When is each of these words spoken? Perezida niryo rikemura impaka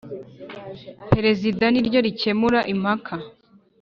Perezida 1.11 1.63
niryo 1.69 1.99
rikemura 2.05 2.59
impaka 2.73 3.13